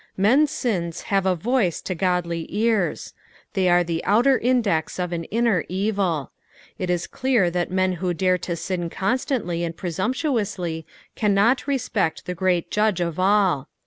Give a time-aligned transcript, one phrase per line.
[0.17, 3.13] Men's sins have a Toice to godly ears.
[3.53, 6.31] They are the outer index of an inner evil.
[6.79, 12.33] It is clear that men who dare to sin constontlj and presumptuously cannot respect the
[12.33, 13.69] great Judge of all.